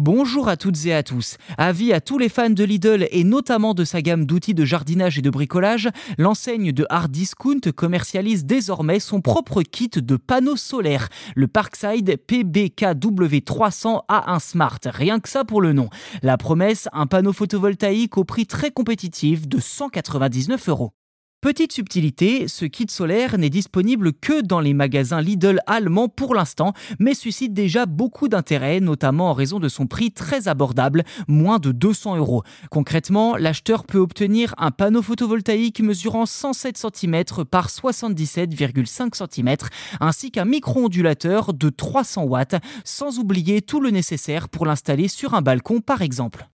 [0.00, 1.38] Bonjour à toutes et à tous.
[1.56, 5.18] Avis à tous les fans de Lidl et notamment de sa gamme d'outils de jardinage
[5.18, 11.08] et de bricolage, l'enseigne de Hard Discount commercialise désormais son propre kit de panneaux solaires,
[11.34, 14.78] le Parkside PBKW300A1 Smart.
[14.84, 15.88] Rien que ça pour le nom.
[16.22, 20.92] La promesse, un panneau photovoltaïque au prix très compétitif de 199 euros.
[21.40, 26.72] Petite subtilité, ce kit solaire n'est disponible que dans les magasins Lidl allemands pour l'instant,
[26.98, 31.70] mais suscite déjà beaucoup d'intérêt, notamment en raison de son prix très abordable, moins de
[31.70, 32.42] 200 euros.
[32.72, 39.56] Concrètement, l'acheteur peut obtenir un panneau photovoltaïque mesurant 107 cm par 77,5 cm,
[40.00, 45.42] ainsi qu'un micro-ondulateur de 300 watts, sans oublier tout le nécessaire pour l'installer sur un
[45.42, 46.48] balcon par exemple.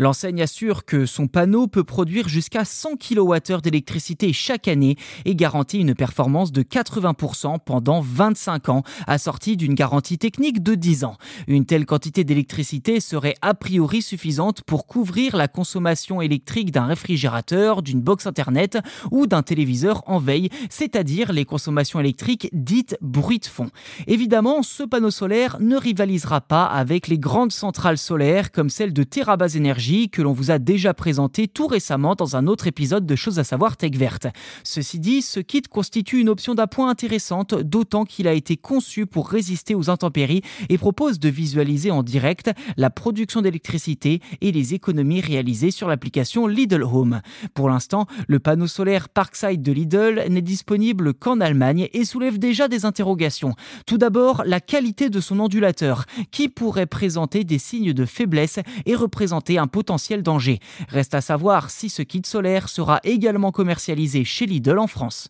[0.00, 4.94] L'enseigne assure que son panneau peut produire jusqu'à 100 kWh d'électricité chaque année
[5.24, 11.02] et garantit une performance de 80% pendant 25 ans, assortie d'une garantie technique de 10
[11.02, 11.16] ans.
[11.48, 17.82] Une telle quantité d'électricité serait a priori suffisante pour couvrir la consommation électrique d'un réfrigérateur,
[17.82, 18.78] d'une box internet
[19.10, 23.70] ou d'un téléviseur en veille, c'est-à-dire les consommations électriques dites bruit de fond.
[24.06, 29.02] Évidemment, ce panneau solaire ne rivalisera pas avec les grandes centrales solaires comme celle de
[29.02, 33.16] Terabas Energy que l'on vous a déjà présenté tout récemment dans un autre épisode de
[33.16, 34.26] Choses à savoir Tech Verte.
[34.62, 39.30] Ceci dit, ce kit constitue une option d'appoint intéressante, d'autant qu'il a été conçu pour
[39.30, 45.22] résister aux intempéries et propose de visualiser en direct la production d'électricité et les économies
[45.22, 47.22] réalisées sur l'application Lidl Home.
[47.54, 52.68] Pour l'instant, le panneau solaire Parkside de Lidl n'est disponible qu'en Allemagne et soulève déjà
[52.68, 53.54] des interrogations.
[53.86, 58.94] Tout d'abord, la qualité de son ondulateur, qui pourrait présenter des signes de faiblesse et
[58.94, 60.58] représenter un potentiel danger.
[60.88, 65.28] Reste à savoir si ce kit solaire sera également commercialisé chez Lidl en France.